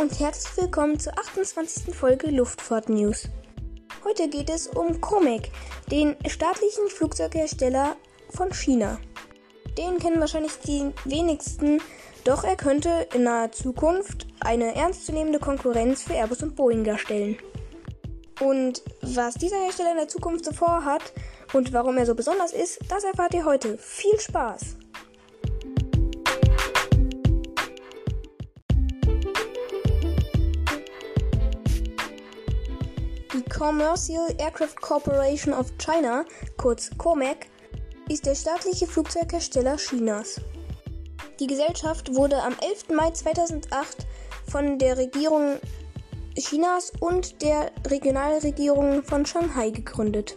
und 0.00 0.18
herzlich 0.18 0.56
willkommen 0.56 0.98
zur 0.98 1.12
28. 1.18 1.94
Folge 1.94 2.30
Luftfahrt 2.30 2.88
News. 2.88 3.28
Heute 4.02 4.30
geht 4.30 4.48
es 4.48 4.66
um 4.66 4.98
Comac, 5.02 5.50
den 5.90 6.16
staatlichen 6.26 6.88
Flugzeughersteller 6.88 7.96
von 8.30 8.50
China. 8.50 8.98
Den 9.76 9.98
kennen 9.98 10.18
wahrscheinlich 10.18 10.58
die 10.60 10.90
wenigsten, 11.04 11.82
doch 12.24 12.44
er 12.44 12.56
könnte 12.56 13.08
in 13.12 13.24
naher 13.24 13.52
Zukunft 13.52 14.26
eine 14.40 14.74
ernstzunehmende 14.74 15.38
Konkurrenz 15.38 16.04
für 16.04 16.14
Airbus 16.14 16.42
und 16.42 16.56
Boeing 16.56 16.82
darstellen. 16.82 17.36
Und 18.40 18.82
was 19.02 19.34
dieser 19.34 19.62
Hersteller 19.62 19.90
in 19.90 19.98
der 19.98 20.08
Zukunft 20.08 20.46
so 20.46 20.52
vorhat 20.52 21.12
und 21.52 21.74
warum 21.74 21.98
er 21.98 22.06
so 22.06 22.14
besonders 22.14 22.54
ist, 22.54 22.78
das 22.88 23.04
erfahrt 23.04 23.34
ihr 23.34 23.44
heute. 23.44 23.76
Viel 23.76 24.18
Spaß! 24.18 24.79
Die 33.32 33.48
Commercial 33.48 34.26
Aircraft 34.38 34.74
Corporation 34.80 35.54
of 35.54 35.66
China, 35.78 36.24
kurz 36.56 36.90
COMAC, 36.98 37.46
ist 38.08 38.26
der 38.26 38.34
staatliche 38.34 38.88
Flugzeughersteller 38.88 39.76
Chinas. 39.76 40.40
Die 41.38 41.46
Gesellschaft 41.46 42.12
wurde 42.12 42.42
am 42.42 42.56
11. 42.60 42.88
Mai 42.88 43.12
2008 43.12 44.04
von 44.50 44.80
der 44.80 44.98
Regierung 44.98 45.60
Chinas 46.36 46.92
und 46.98 47.40
der 47.40 47.70
Regionalregierung 47.86 49.04
von 49.04 49.24
Shanghai 49.24 49.70
gegründet. 49.70 50.34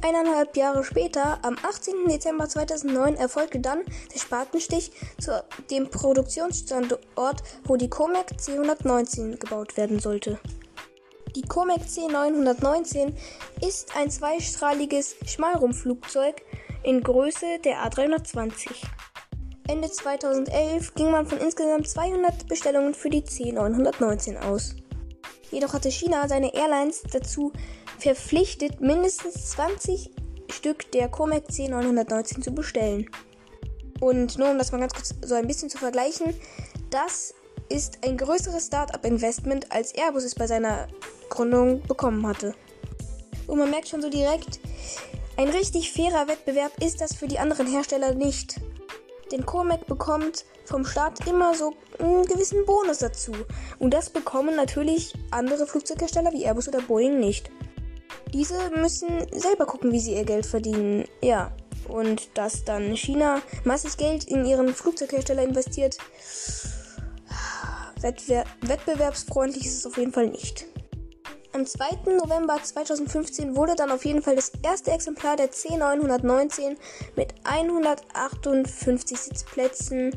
Eineinhalb 0.00 0.56
Jahre 0.56 0.84
später, 0.84 1.38
am 1.44 1.58
18. 1.62 2.08
Dezember 2.08 2.48
2009, 2.48 3.16
erfolgte 3.16 3.60
dann 3.60 3.82
der 4.10 4.18
Spatenstich 4.18 4.90
zu 5.20 5.44
dem 5.70 5.90
Produktionsstandort, 5.90 7.42
wo 7.64 7.76
die 7.76 7.90
Comac 7.90 8.32
C119 8.38 9.36
gebaut 9.36 9.76
werden 9.76 10.00
sollte. 10.00 10.38
Die 11.34 11.42
Comac 11.42 11.80
C919 11.80 13.12
ist 13.66 13.96
ein 13.96 14.08
zweistrahliges 14.08 15.16
Schmalrumpfflugzeug 15.26 16.42
in 16.84 17.02
Größe 17.02 17.58
der 17.64 17.78
A320. 17.84 18.70
Ende 19.66 19.90
2011 19.90 20.94
ging 20.94 21.10
man 21.10 21.26
von 21.26 21.38
insgesamt 21.38 21.88
200 21.88 22.46
Bestellungen 22.46 22.94
für 22.94 23.10
die 23.10 23.22
C919 23.22 24.42
aus. 24.42 24.76
Jedoch 25.50 25.72
hatte 25.72 25.90
China 25.90 26.28
seine 26.28 26.54
Airlines 26.54 27.02
dazu 27.10 27.52
verpflichtet, 27.98 28.80
mindestens 28.80 29.50
20 29.50 30.10
Stück 30.50 30.92
der 30.92 31.08
Comac 31.08 31.48
C919 31.48 32.42
zu 32.42 32.52
bestellen. 32.52 33.10
Und 34.00 34.38
nur 34.38 34.50
um 34.50 34.58
das 34.58 34.70
mal 34.70 34.78
ganz 34.78 34.94
kurz 34.94 35.14
so 35.22 35.34
ein 35.34 35.48
bisschen 35.48 35.68
zu 35.68 35.78
vergleichen, 35.78 36.32
das 36.90 37.34
ist 37.68 37.98
ein 38.04 38.16
größeres 38.16 38.66
Start-up-Investment, 38.66 39.72
als 39.72 39.92
Airbus 39.94 40.24
es 40.24 40.34
bei 40.34 40.46
seiner 40.46 40.86
Gründung 41.28 41.82
bekommen 41.82 42.26
hatte. 42.26 42.54
Und 43.46 43.58
man 43.58 43.70
merkt 43.70 43.88
schon 43.88 44.02
so 44.02 44.10
direkt, 44.10 44.60
ein 45.36 45.48
richtig 45.48 45.92
fairer 45.92 46.28
Wettbewerb 46.28 46.72
ist 46.80 47.00
das 47.00 47.14
für 47.14 47.26
die 47.26 47.38
anderen 47.38 47.66
Hersteller 47.66 48.14
nicht. 48.14 48.60
Denn 49.32 49.44
Comac 49.44 49.86
bekommt 49.86 50.44
vom 50.64 50.84
Staat 50.84 51.26
immer 51.26 51.54
so 51.54 51.74
einen 51.98 52.24
gewissen 52.24 52.64
Bonus 52.66 52.98
dazu. 52.98 53.32
Und 53.78 53.92
das 53.92 54.10
bekommen 54.10 54.54
natürlich 54.54 55.12
andere 55.30 55.66
Flugzeughersteller 55.66 56.32
wie 56.32 56.44
Airbus 56.44 56.68
oder 56.68 56.80
Boeing 56.80 57.18
nicht. 57.18 57.50
Diese 58.32 58.70
müssen 58.70 59.26
selber 59.32 59.66
gucken, 59.66 59.92
wie 59.92 60.00
sie 60.00 60.14
ihr 60.14 60.24
Geld 60.24 60.46
verdienen. 60.46 61.04
Ja. 61.20 61.52
Und 61.88 62.38
dass 62.38 62.64
dann 62.64 62.96
China 62.96 63.42
massig 63.64 63.96
Geld 63.98 64.24
in 64.24 64.46
ihren 64.46 64.72
Flugzeughersteller 64.72 65.42
investiert, 65.42 65.98
wettbewerbsfreundlich 68.00 69.66
ist 69.66 69.78
es 69.78 69.86
auf 69.86 69.98
jeden 69.98 70.12
Fall 70.12 70.28
nicht. 70.28 70.66
Am 71.54 71.64
2. 71.64 72.12
November 72.18 72.58
2015 72.60 73.54
wurde 73.54 73.76
dann 73.76 73.92
auf 73.92 74.04
jeden 74.04 74.22
Fall 74.22 74.34
das 74.34 74.50
erste 74.64 74.90
Exemplar 74.90 75.36
der 75.36 75.52
C919 75.52 76.76
mit 77.14 77.32
158 77.44 79.16
Sitzplätzen 79.16 80.16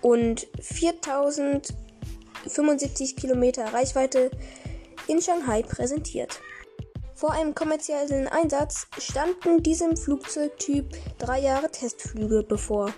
und 0.00 0.46
4075 0.58 3.14
Kilometer 3.14 3.74
Reichweite 3.74 4.30
in 5.06 5.20
Shanghai 5.20 5.62
präsentiert. 5.62 6.40
Vor 7.14 7.32
einem 7.32 7.54
kommerziellen 7.54 8.26
Einsatz 8.28 8.86
standen 8.96 9.62
diesem 9.62 9.98
Flugzeugtyp 9.98 10.96
drei 11.18 11.40
Jahre 11.40 11.70
Testflüge 11.70 12.42
bevor. 12.42 12.94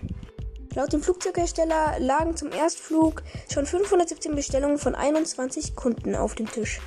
Laut 0.77 0.93
dem 0.93 1.03
Flugzeughersteller 1.03 1.99
lagen 1.99 2.37
zum 2.37 2.53
Erstflug 2.53 3.25
schon 3.53 3.67
517 3.67 4.37
Bestellungen 4.37 4.79
von 4.79 4.95
21 4.95 5.75
Kunden 5.75 6.15
auf 6.15 6.37
dem 6.37 6.49
Tisch. 6.49 6.81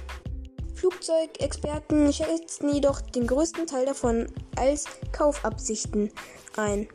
Flugzeugexperten 0.75 2.12
schätzten 2.13 2.74
jedoch 2.74 3.02
den 3.02 3.28
größten 3.28 3.66
Teil 3.66 3.86
davon 3.86 4.28
als 4.56 4.86
Kaufabsichten 5.12 6.12
ein. 6.58 6.88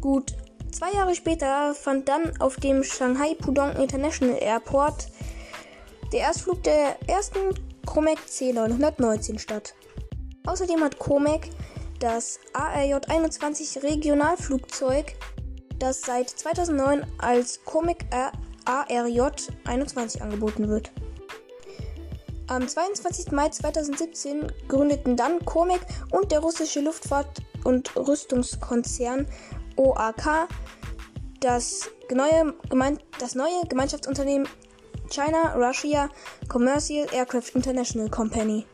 Gut 0.00 0.32
zwei 0.72 0.92
Jahre 0.92 1.14
später 1.14 1.74
fand 1.74 2.08
dann 2.08 2.32
auf 2.40 2.56
dem 2.56 2.82
Shanghai 2.82 3.34
Pudong 3.34 3.76
International 3.76 4.36
Airport 4.40 5.08
der 6.12 6.20
Erstflug 6.20 6.62
der 6.64 6.96
ersten 7.08 7.54
Comac 7.86 8.18
C919 8.28 9.38
statt. 9.38 9.74
Außerdem 10.46 10.80
hat 10.82 10.98
Comac 10.98 11.48
das 12.00 12.40
ARJ-21 12.52 13.82
Regionalflugzeug, 13.84 15.14
das 15.78 16.00
seit 16.02 16.30
2009 16.30 17.06
als 17.18 17.64
Comac 17.64 18.04
ARJ-21 18.64 20.20
angeboten 20.20 20.68
wird. 20.68 20.90
Am 22.48 22.66
22. 22.66 23.32
Mai 23.32 23.48
2017 23.48 24.52
gründeten 24.68 25.16
dann 25.16 25.44
Comac 25.44 25.80
und 26.10 26.32
der 26.32 26.40
russische 26.40 26.80
Luftfahrt- 26.80 27.40
und 27.64 27.94
Rüstungskonzern 27.96 29.26
OAK 29.76 30.48
das 31.40 31.90
neue, 32.12 32.54
das 33.18 33.34
neue 33.34 33.66
Gemeinschaftsunternehmen 33.68 34.48
China 35.10 35.54
Russia 35.54 36.08
Commercial 36.48 37.06
Aircraft 37.12 37.54
International 37.54 38.08
Company, 38.08 38.64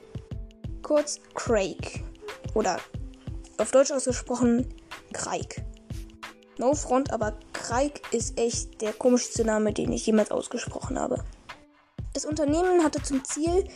kurz 0.82 1.20
Craig 1.34 2.04
oder 2.54 2.78
auf 3.58 3.70
Deutsch 3.70 3.90
ausgesprochen 3.90 4.72
Kreik. 5.12 5.64
No 6.58 6.74
Front, 6.74 7.12
aber 7.12 7.38
Kreik 7.52 8.02
ist 8.12 8.38
echt 8.38 8.80
der 8.80 8.92
komischste 8.92 9.44
Name, 9.44 9.72
den 9.72 9.92
ich 9.92 10.06
jemals 10.06 10.30
ausgesprochen 10.30 10.98
habe. 10.98 11.24
Das 12.18 12.24
Unternehmen 12.24 12.82
hatte 12.82 13.00
zum 13.00 13.24
Ziel, 13.24 13.68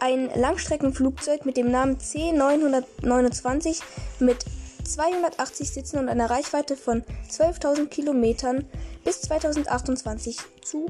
ein 0.00 0.30
Langstreckenflugzeug 0.34 1.44
mit 1.44 1.58
dem 1.58 1.70
Namen 1.70 1.98
C929 1.98 3.82
mit 4.18 4.46
280 4.82 5.70
Sitzen 5.70 5.98
und 5.98 6.08
einer 6.08 6.30
Reichweite 6.30 6.78
von 6.78 7.02
12.000 7.30 7.88
Kilometern 7.88 8.66
bis 9.04 9.20
2028 9.20 10.38
zu 10.62 10.86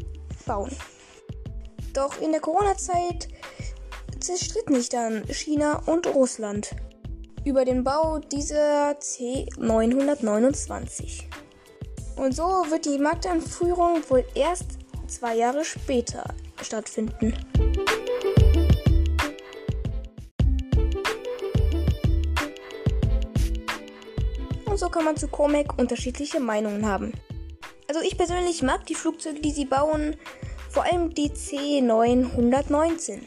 bauen. 0.46 0.70
Doch 1.92 2.20
in 2.20 2.30
der 2.30 2.40
Corona-Zeit 2.40 3.26
zerstritten 4.20 4.76
sich 4.76 4.88
dann 4.88 5.26
China 5.26 5.82
und 5.86 6.06
Russland 6.06 6.70
über 7.44 7.64
den 7.64 7.82
Bau 7.82 8.20
dieser 8.20 8.92
C929. 8.92 11.24
Und 12.14 12.36
so 12.36 12.44
wird 12.44 12.84
die 12.84 12.98
Markteinführung 12.98 14.08
wohl 14.08 14.24
erst 14.36 14.78
zwei 15.08 15.34
Jahre 15.34 15.64
später 15.64 16.22
stattfinden. 16.64 17.34
Und 24.66 24.78
so 24.78 24.88
kann 24.88 25.04
man 25.04 25.16
zu 25.16 25.28
Comac 25.28 25.78
unterschiedliche 25.78 26.40
Meinungen 26.40 26.86
haben. 26.86 27.12
Also 27.88 28.00
ich 28.00 28.16
persönlich 28.16 28.62
mag 28.62 28.86
die 28.86 28.94
Flugzeuge, 28.94 29.40
die 29.40 29.50
sie 29.50 29.66
bauen, 29.66 30.16
vor 30.70 30.84
allem 30.84 31.12
die 31.12 31.28
C919. 31.28 33.20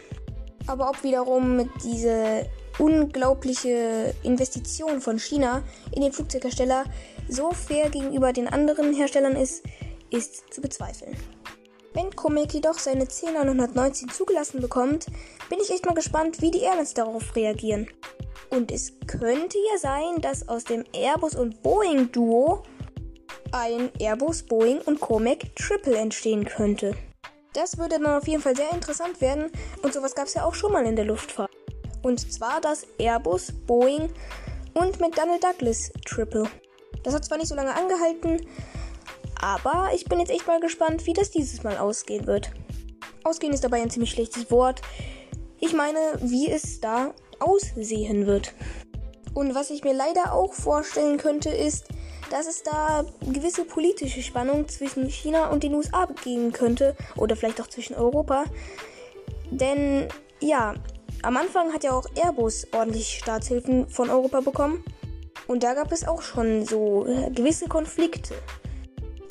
Aber 0.66 0.90
ob 0.90 1.04
wiederum 1.04 1.70
diese 1.84 2.50
unglaubliche 2.80 4.16
Investition 4.24 5.02
von 5.02 5.20
China 5.20 5.62
in 5.92 6.02
den 6.02 6.12
Flugzeughersteller 6.12 6.86
so 7.30 7.52
fair 7.52 7.90
gegenüber 7.90 8.34
den 8.34 8.48
anderen 8.48 8.94
Herstellern 8.94 9.36
ist, 9.36 9.64
ist 10.10 10.52
zu 10.54 10.62
bezweifeln. 10.62 11.16
Wenn 11.96 12.14
Comic 12.14 12.54
jedoch 12.54 12.78
seine 12.78 13.06
C919 13.06 14.12
zugelassen 14.12 14.60
bekommt, 14.60 15.06
bin 15.50 15.60
ich 15.62 15.72
echt 15.72 15.86
mal 15.86 15.96
gespannt, 15.96 16.42
wie 16.42 16.52
die 16.52 16.60
Airlines 16.60 16.94
darauf 16.94 17.34
reagieren. 17.38 17.88
Und 18.50 18.70
es 18.70 18.92
könnte 19.08 19.58
ja 19.72 19.78
sein, 19.80 20.20
dass 20.20 20.50
aus 20.50 20.66
dem 20.66 20.84
Airbus 20.94 21.36
und 21.36 21.64
Boeing 21.64 22.12
Duo 22.12 22.64
ein 23.54 23.92
Airbus, 23.98 24.44
Boeing 24.44 24.82
und 24.82 25.00
Comac 25.00 25.56
Triple 25.56 25.96
entstehen 25.96 26.44
könnte. 26.44 26.98
Das 27.54 27.78
würde 27.78 27.98
dann 27.98 28.18
auf 28.18 28.28
jeden 28.28 28.42
Fall 28.42 28.58
sehr 28.58 28.74
interessant 28.74 29.22
werden 29.22 29.50
und 29.82 29.94
sowas 29.94 30.16
gab 30.16 30.28
es 30.28 30.34
ja 30.34 30.44
auch 30.44 30.54
schon 30.54 30.74
mal 30.74 30.86
in 30.86 30.98
der 30.98 31.06
Luftfahrt. 31.06 31.52
Und 32.04 32.20
zwar 32.30 32.60
das 32.60 32.86
Airbus, 32.98 33.54
Boeing 33.66 34.12
und 34.74 35.00
McDonnell 35.00 35.40
Douglas 35.40 35.94
Triple. 36.06 36.44
Das 37.04 37.14
hat 37.14 37.24
zwar 37.24 37.38
nicht 37.38 37.48
so 37.48 37.56
lange 37.56 37.74
angehalten, 37.74 38.46
Aber 39.46 39.92
ich 39.94 40.06
bin 40.06 40.20
jetzt 40.20 40.32
echt 40.32 40.48
mal 40.48 40.60
gespannt, 40.60 41.06
wie 41.06 41.14
das 41.14 41.30
dieses 41.30 41.62
Mal 41.62 41.78
ausgehen 41.78 42.26
wird. 42.26 42.50
Ausgehen 43.24 43.54
ist 43.54 43.64
dabei 43.64 43.80
ein 43.80 43.92
ziemlich 43.92 44.10
schlechtes 44.10 44.50
Wort. 44.50 44.82
Ich 45.60 45.72
meine, 45.72 46.00
wie 46.20 46.50
es 46.50 46.82
da 46.82 47.14
aussehen 47.38 48.26
wird. 48.26 48.56
Und 49.36 49.54
was 49.54 49.70
ich 49.70 49.84
mir 49.84 49.94
leider 49.94 50.34
auch 50.34 50.52
vorstellen 50.52 51.18
könnte, 51.18 51.50
ist, 51.50 51.86
dass 52.32 52.48
es 52.48 52.64
da 52.64 53.06
gewisse 53.22 53.66
politische 53.66 54.24
Spannung 54.24 54.68
zwischen 54.68 55.08
China 55.10 55.52
und 55.52 55.62
den 55.62 55.76
USA 55.76 56.08
geben 56.24 56.52
könnte. 56.52 56.96
Oder 57.16 57.36
vielleicht 57.36 57.62
auch 57.62 57.68
zwischen 57.68 57.94
Europa. 57.94 58.46
Denn 59.52 60.08
ja, 60.40 60.74
am 61.22 61.38
Anfang 61.38 61.72
hat 61.72 61.84
ja 61.84 61.92
auch 61.92 62.08
Airbus 62.16 62.66
ordentlich 62.74 63.20
Staatshilfen 63.20 63.90
von 63.90 64.10
Europa 64.10 64.42
bekommen. 64.42 64.84
Und 65.46 65.62
da 65.62 65.76
gab 65.76 65.92
es 65.92 66.08
auch 66.08 66.24
schon 66.24 66.66
so 66.66 67.06
äh, 67.06 67.30
gewisse 67.30 67.68
Konflikte. 67.68 68.34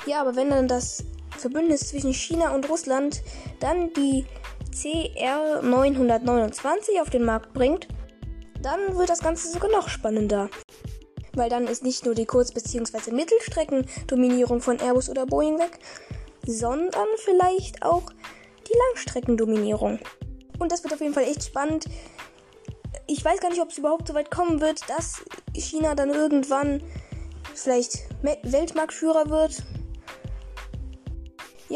Ja, 0.05 0.21
aber 0.21 0.35
wenn 0.35 0.49
dann 0.49 0.67
das 0.67 1.03
Verbündnis 1.37 1.89
zwischen 1.89 2.13
China 2.13 2.53
und 2.53 2.69
Russland 2.69 3.21
dann 3.59 3.91
die 3.93 4.25
CR 4.71 5.61
929 5.61 7.01
auf 7.01 7.09
den 7.09 7.23
Markt 7.23 7.53
bringt, 7.53 7.87
dann 8.61 8.97
wird 8.97 9.09
das 9.09 9.21
Ganze 9.21 9.49
sogar 9.49 9.71
noch 9.71 9.89
spannender. 9.89 10.49
Weil 11.33 11.49
dann 11.49 11.67
ist 11.67 11.83
nicht 11.83 12.05
nur 12.05 12.15
die 12.15 12.25
Kurz- 12.25 12.51
bzw. 12.51 13.11
Mittelstreckendominierung 13.11 14.61
von 14.61 14.79
Airbus 14.79 15.09
oder 15.09 15.25
Boeing 15.25 15.59
weg, 15.59 15.79
sondern 16.45 17.07
vielleicht 17.17 17.83
auch 17.83 18.03
die 18.67 18.77
Langstreckendominierung. 18.87 19.99
Und 20.59 20.71
das 20.71 20.83
wird 20.83 20.93
auf 20.93 21.01
jeden 21.01 21.13
Fall 21.13 21.23
echt 21.23 21.43
spannend. 21.43 21.85
Ich 23.07 23.23
weiß 23.23 23.39
gar 23.39 23.49
nicht, 23.49 23.61
ob 23.61 23.69
es 23.69 23.77
überhaupt 23.77 24.07
so 24.07 24.13
weit 24.13 24.31
kommen 24.31 24.61
wird, 24.61 24.81
dass 24.89 25.23
China 25.53 25.95
dann 25.95 26.09
irgendwann 26.09 26.81
vielleicht 27.53 27.99
Weltmarktführer 28.21 29.29
wird. 29.29 29.63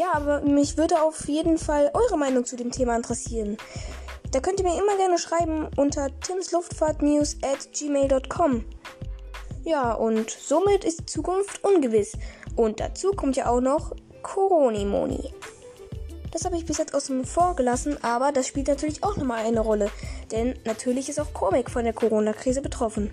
Ja, 0.00 0.14
aber 0.14 0.40
mich 0.40 0.78
würde 0.78 1.02
auf 1.02 1.28
jeden 1.28 1.58
Fall 1.58 1.90
eure 1.92 2.16
Meinung 2.16 2.46
zu 2.46 2.56
dem 2.56 2.70
Thema 2.70 2.96
interessieren. 2.96 3.58
Da 4.32 4.40
könnt 4.40 4.58
ihr 4.58 4.66
mir 4.66 4.80
immer 4.80 4.96
gerne 4.96 5.18
schreiben 5.18 5.68
unter 5.76 6.08
timsluftfahrtnews 6.20 7.36
at 7.42 7.70
gmail.com. 7.74 8.64
Ja, 9.62 9.92
und 9.92 10.30
somit 10.30 10.84
ist 10.84 11.00
die 11.00 11.04
Zukunft 11.06 11.62
ungewiss. 11.62 12.16
Und 12.56 12.80
dazu 12.80 13.10
kommt 13.10 13.36
ja 13.36 13.50
auch 13.50 13.60
noch 13.60 13.94
Coronimoni. 14.22 15.34
Das 16.30 16.46
habe 16.46 16.56
ich 16.56 16.64
bis 16.64 16.78
jetzt 16.78 16.94
außen 16.94 17.26
vor 17.26 17.54
gelassen, 17.54 18.02
aber 18.02 18.32
das 18.32 18.46
spielt 18.46 18.68
natürlich 18.68 19.04
auch 19.04 19.18
nochmal 19.18 19.44
eine 19.44 19.60
Rolle. 19.60 19.90
Denn 20.32 20.58
natürlich 20.64 21.10
ist 21.10 21.20
auch 21.20 21.34
Comic 21.34 21.70
von 21.70 21.84
der 21.84 21.92
Corona-Krise 21.92 22.62
betroffen. 22.62 23.10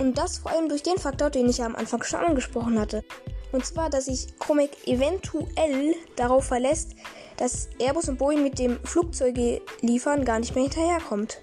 Und 0.00 0.18
das 0.18 0.38
vor 0.38 0.50
allem 0.50 0.68
durch 0.68 0.82
den 0.82 0.98
Faktor, 0.98 1.30
den 1.30 1.48
ich 1.48 1.58
ja 1.58 1.66
am 1.66 1.76
Anfang 1.76 2.02
schon 2.02 2.18
angesprochen 2.18 2.80
hatte. 2.80 3.04
Und 3.52 3.64
zwar, 3.64 3.90
dass 3.90 4.06
sich 4.06 4.38
Comic 4.38 4.86
eventuell 4.86 5.94
darauf 6.16 6.46
verlässt, 6.46 6.94
dass 7.36 7.68
Airbus 7.78 8.08
und 8.08 8.18
Boeing 8.18 8.42
mit 8.42 8.58
dem 8.58 8.78
Flugzeuge 8.84 9.60
liefern 9.80 10.24
gar 10.24 10.38
nicht 10.38 10.54
mehr 10.54 10.64
hinterherkommt. 10.64 11.38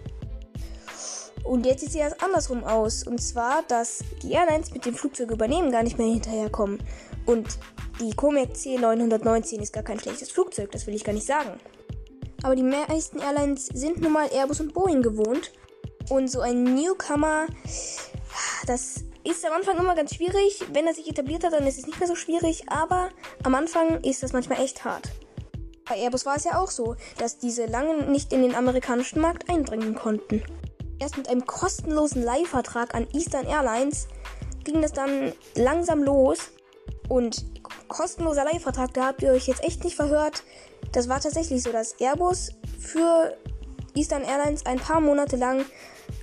Und 1.43 1.65
jetzt 1.65 1.81
sieht 1.81 2.01
es 2.01 2.19
andersrum 2.21 2.63
aus. 2.63 3.05
Und 3.05 3.21
zwar, 3.21 3.63
dass 3.67 3.99
die 4.21 4.31
Airlines 4.31 4.71
mit 4.73 4.85
dem 4.85 4.95
Flugzeug 4.95 5.31
übernehmen 5.31 5.71
gar 5.71 5.83
nicht 5.83 5.97
mehr 5.97 6.07
hinterherkommen. 6.07 6.79
Und 7.25 7.57
die 7.99 8.13
Comac 8.15 8.53
C919 8.53 9.61
ist 9.61 9.73
gar 9.73 9.83
kein 9.83 9.99
schlechtes 9.99 10.31
Flugzeug, 10.31 10.71
das 10.71 10.87
will 10.87 10.95
ich 10.95 11.03
gar 11.03 11.13
nicht 11.13 11.27
sagen. 11.27 11.59
Aber 12.43 12.55
die 12.55 12.63
meisten 12.63 13.19
Airlines 13.19 13.67
sind 13.67 14.01
nun 14.01 14.11
mal 14.11 14.27
Airbus 14.31 14.59
und 14.59 14.73
Boeing 14.73 15.01
gewohnt. 15.01 15.51
Und 16.09 16.29
so 16.29 16.41
ein 16.41 16.63
Newcomer, 16.63 17.47
das 18.67 19.05
ist 19.23 19.45
am 19.45 19.53
Anfang 19.53 19.77
immer 19.77 19.95
ganz 19.95 20.15
schwierig. 20.15 20.63
Wenn 20.71 20.87
er 20.87 20.93
sich 20.93 21.09
etabliert 21.09 21.43
hat, 21.43 21.53
dann 21.53 21.67
ist 21.67 21.77
es 21.77 21.85
nicht 21.85 21.99
mehr 21.99 22.07
so 22.07 22.15
schwierig. 22.15 22.69
Aber 22.69 23.09
am 23.43 23.55
Anfang 23.55 24.01
ist 24.01 24.23
das 24.23 24.33
manchmal 24.33 24.61
echt 24.61 24.83
hart. 24.83 25.09
Bei 25.85 25.95
Airbus 25.95 26.25
war 26.25 26.35
es 26.35 26.45
ja 26.45 26.57
auch 26.57 26.71
so, 26.71 26.95
dass 27.17 27.37
diese 27.37 27.65
lange 27.65 28.05
nicht 28.05 28.31
in 28.31 28.41
den 28.41 28.55
amerikanischen 28.55 29.19
Markt 29.19 29.49
eindringen 29.49 29.95
konnten. 29.95 30.43
Erst 30.99 31.17
mit 31.17 31.27
einem 31.27 31.45
kostenlosen 31.45 32.23
Leihvertrag 32.23 32.95
an 32.95 33.07
Eastern 33.13 33.45
Airlines 33.45 34.07
ging 34.63 34.81
das 34.81 34.93
dann 34.93 35.33
langsam 35.55 36.03
los. 36.03 36.51
Und 37.09 37.45
kostenloser 37.87 38.45
Leihvertrag, 38.45 38.93
da 38.93 39.07
habt 39.07 39.21
ihr 39.21 39.31
euch 39.31 39.47
jetzt 39.47 39.63
echt 39.63 39.83
nicht 39.83 39.95
verhört. 39.95 40.43
Das 40.93 41.09
war 41.09 41.19
tatsächlich 41.19 41.61
so, 41.63 41.71
dass 41.71 41.99
Airbus 41.99 42.51
für 42.79 43.37
Eastern 43.93 44.23
Airlines 44.23 44.65
ein 44.65 44.79
paar 44.79 45.01
Monate 45.01 45.35
lang 45.35 45.65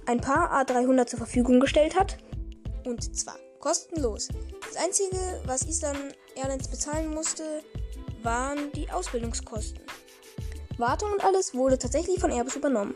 ein 0.06 0.20
paar 0.20 0.52
A300 0.52 1.06
zur 1.06 1.18
Verfügung 1.18 1.60
gestellt 1.60 1.98
hat. 1.98 2.18
Und 2.84 3.16
zwar 3.16 3.36
kostenlos. 3.58 4.28
Das 4.66 4.82
Einzige, 4.82 5.42
was 5.44 5.66
Eastern 5.66 5.96
Airlines 6.34 6.68
bezahlen 6.68 7.12
musste, 7.12 7.62
waren 8.22 8.72
die 8.72 8.90
Ausbildungskosten. 8.90 9.82
Wartung 10.78 11.12
und 11.12 11.24
alles 11.24 11.54
wurde 11.54 11.78
tatsächlich 11.78 12.20
von 12.20 12.30
Airbus 12.30 12.56
übernommen. 12.56 12.94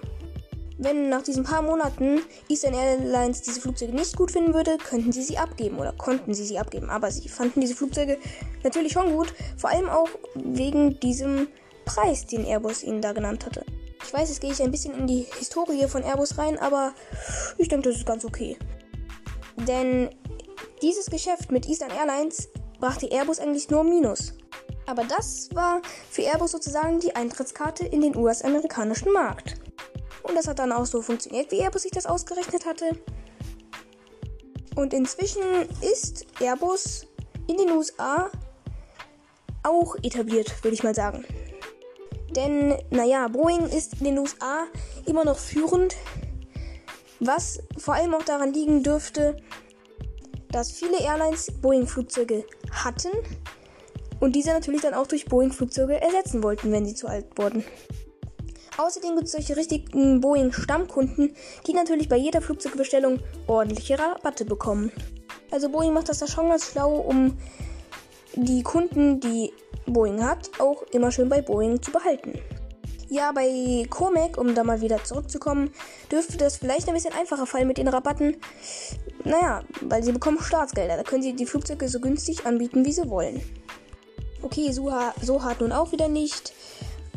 Wenn 0.76 1.08
nach 1.08 1.22
diesen 1.22 1.44
paar 1.44 1.62
Monaten 1.62 2.22
Eastern 2.48 2.74
Airlines 2.74 3.42
diese 3.42 3.60
Flugzeuge 3.60 3.92
nicht 3.92 4.16
gut 4.16 4.32
finden 4.32 4.54
würde, 4.54 4.76
könnten 4.78 5.12
sie 5.12 5.22
sie 5.22 5.38
abgeben 5.38 5.78
oder 5.78 5.92
konnten 5.92 6.34
sie 6.34 6.44
sie 6.44 6.58
abgeben. 6.58 6.90
Aber 6.90 7.10
sie 7.12 7.28
fanden 7.28 7.60
diese 7.60 7.76
Flugzeuge 7.76 8.18
natürlich 8.64 8.92
schon 8.92 9.12
gut, 9.12 9.32
vor 9.56 9.70
allem 9.70 9.88
auch 9.88 10.08
wegen 10.34 10.98
diesem 10.98 11.46
Preis, 11.84 12.26
den 12.26 12.44
Airbus 12.44 12.82
ihnen 12.82 13.02
da 13.02 13.12
genannt 13.12 13.46
hatte. 13.46 13.64
Ich 14.04 14.12
weiß, 14.12 14.28
jetzt 14.28 14.40
gehe 14.40 14.50
ich 14.50 14.62
ein 14.62 14.70
bisschen 14.70 14.98
in 14.98 15.06
die 15.06 15.26
Historie 15.38 15.86
von 15.86 16.02
Airbus 16.02 16.36
rein, 16.38 16.58
aber 16.58 16.92
ich 17.56 17.68
denke, 17.68 17.88
das 17.88 17.98
ist 17.98 18.06
ganz 18.06 18.24
okay. 18.24 18.56
Denn 19.56 20.10
dieses 20.82 21.06
Geschäft 21.06 21.50
mit 21.50 21.66
Eastern 21.68 21.90
Airlines 21.90 22.48
brachte 22.80 23.06
Airbus 23.06 23.38
eigentlich 23.38 23.70
nur 23.70 23.84
Minus. 23.84 24.34
Aber 24.86 25.04
das 25.04 25.48
war 25.54 25.80
für 26.10 26.22
Airbus 26.22 26.52
sozusagen 26.52 27.00
die 27.00 27.16
Eintrittskarte 27.16 27.86
in 27.86 28.00
den 28.00 28.16
US-amerikanischen 28.16 29.12
Markt. 29.12 29.54
Und 30.22 30.34
das 30.34 30.48
hat 30.48 30.58
dann 30.58 30.72
auch 30.72 30.86
so 30.86 31.00
funktioniert, 31.00 31.50
wie 31.50 31.60
Airbus 31.60 31.82
sich 31.82 31.92
das 31.92 32.06
ausgerechnet 32.06 32.66
hatte. 32.66 32.98
Und 34.74 34.92
inzwischen 34.92 35.42
ist 35.80 36.26
Airbus 36.40 37.06
in 37.46 37.56
den 37.56 37.70
USA 37.70 38.30
auch 39.62 39.96
etabliert, 40.02 40.62
würde 40.62 40.74
ich 40.74 40.82
mal 40.82 40.94
sagen. 40.94 41.24
Denn, 42.34 42.76
naja, 42.90 43.28
Boeing 43.28 43.68
ist 43.68 44.00
in 44.00 44.04
den 44.06 44.18
USA 44.18 44.64
immer 45.06 45.24
noch 45.24 45.38
führend, 45.38 45.94
was 47.20 47.60
vor 47.78 47.94
allem 47.94 48.14
auch 48.14 48.24
daran 48.24 48.52
liegen 48.52 48.82
dürfte, 48.82 49.36
dass 50.50 50.72
viele 50.72 51.00
Airlines 51.00 51.50
Boeing-Flugzeuge 51.60 52.44
hatten 52.70 53.10
und 54.20 54.36
diese 54.36 54.50
natürlich 54.50 54.82
dann 54.82 54.94
auch 54.94 55.06
durch 55.06 55.26
Boeing-Flugzeuge 55.26 56.00
ersetzen 56.00 56.42
wollten, 56.42 56.70
wenn 56.72 56.86
sie 56.86 56.94
zu 56.94 57.08
alt 57.08 57.26
wurden. 57.36 57.64
Außerdem 58.76 59.14
gibt 59.14 59.26
es 59.26 59.32
solche 59.32 59.56
richtigen 59.56 60.20
Boeing-Stammkunden, 60.20 61.34
die 61.66 61.72
natürlich 61.72 62.08
bei 62.08 62.16
jeder 62.16 62.40
Flugzeugbestellung 62.40 63.20
ordentliche 63.46 63.98
Rabatte 63.98 64.44
bekommen. 64.44 64.90
Also 65.50 65.68
Boeing 65.68 65.92
macht 65.92 66.08
das 66.08 66.18
da 66.18 66.26
schon 66.26 66.48
ganz 66.48 66.70
schlau, 66.70 66.96
um 66.96 67.36
die 68.34 68.62
Kunden, 68.62 69.20
die 69.20 69.52
Boeing 69.86 70.24
hat, 70.24 70.50
auch 70.58 70.82
immer 70.90 71.12
schön 71.12 71.28
bei 71.28 71.42
Boeing 71.42 71.80
zu 71.82 71.92
behalten. 71.92 72.40
Ja, 73.08 73.32
bei 73.32 73.86
Comac, 73.90 74.38
um 74.38 74.54
da 74.54 74.64
mal 74.64 74.80
wieder 74.80 75.04
zurückzukommen, 75.04 75.70
dürfte 76.10 76.36
das 76.36 76.56
vielleicht 76.56 76.88
ein 76.88 76.94
bisschen 76.94 77.14
einfacher 77.14 77.46
fallen 77.46 77.68
mit 77.68 77.78
den 77.78 77.88
Rabatten. 77.88 78.36
Naja, 79.24 79.62
weil 79.82 80.02
sie 80.02 80.12
bekommen 80.12 80.40
Staatsgelder. 80.40 80.96
Da 80.96 81.02
können 81.02 81.22
sie 81.22 81.34
die 81.34 81.46
Flugzeuge 81.46 81.88
so 81.88 82.00
günstig 82.00 82.46
anbieten, 82.46 82.84
wie 82.84 82.92
sie 82.92 83.08
wollen. 83.08 83.42
Okay, 84.42 84.72
so, 84.72 84.92
so 85.20 85.42
hart 85.42 85.60
nun 85.60 85.72
auch 85.72 85.92
wieder 85.92 86.08
nicht. 86.08 86.52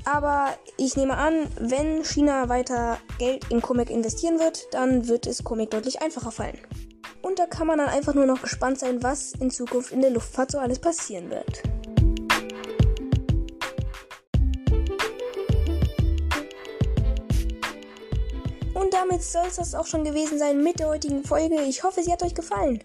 Aber 0.05 0.53
ich 0.77 0.95
nehme 0.95 1.17
an, 1.17 1.47
wenn 1.59 2.03
China 2.05 2.47
weiter 2.47 2.97
Geld 3.19 3.45
in 3.49 3.61
Comic 3.61 3.89
investieren 3.89 4.39
wird, 4.39 4.67
dann 4.71 5.07
wird 5.07 5.27
es 5.27 5.43
Comic 5.43 5.71
deutlich 5.71 6.01
einfacher 6.01 6.31
fallen. 6.31 6.57
Und 7.21 7.39
da 7.39 7.45
kann 7.45 7.67
man 7.67 7.79
dann 7.79 7.89
einfach 7.89 8.13
nur 8.13 8.25
noch 8.25 8.41
gespannt 8.41 8.79
sein, 8.79 9.03
was 9.03 9.33
in 9.33 9.51
Zukunft 9.51 9.91
in 9.91 10.01
der 10.01 10.11
Luftfahrt 10.11 10.51
so 10.51 10.59
alles 10.59 10.79
passieren 10.79 11.29
wird. 11.29 11.63
Damit 19.17 19.31
soll 19.31 19.47
es 19.47 19.55
das 19.55 19.73
auch 19.73 19.87
schon 19.87 20.03
gewesen 20.03 20.37
sein 20.37 20.63
mit 20.63 20.79
der 20.79 20.89
heutigen 20.89 21.23
Folge. 21.23 21.59
Ich 21.63 21.83
hoffe, 21.83 22.03
sie 22.03 22.11
hat 22.11 22.21
euch 22.21 22.35
gefallen. 22.35 22.83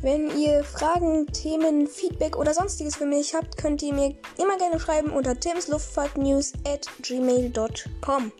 Wenn 0.00 0.30
ihr 0.38 0.62
Fragen, 0.62 1.26
Themen, 1.32 1.88
Feedback 1.88 2.36
oder 2.36 2.54
sonstiges 2.54 2.94
für 2.94 3.06
mich 3.06 3.34
habt, 3.34 3.56
könnt 3.56 3.82
ihr 3.82 3.92
mir 3.92 4.14
immer 4.38 4.56
gerne 4.56 4.78
schreiben 4.78 5.10
unter 5.10 5.34
timsluftfahrtnews 5.34 6.52
at 6.64 6.86
gmail.com. 7.02 8.30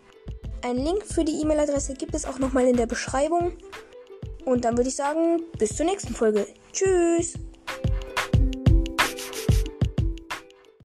Ein 0.62 0.76
Link 0.76 1.05
für 1.05 1.25
die 1.25 1.40
E-Mail-Adresse 1.40 1.95
gibt 1.95 2.14
es 2.14 2.25
auch 2.25 2.38
nochmal 2.38 2.69
in 2.69 2.76
der 2.76 2.87
Beschreibung. 2.87 3.55
Und 4.45 4.64
dann 4.64 4.76
würde 4.76 4.88
ich 4.88 4.97
sagen, 4.97 5.43
bis 5.59 5.75
zur 5.75 5.87
nächsten 5.87 6.14
Folge. 6.14 6.47
Tschüss! 6.73 7.35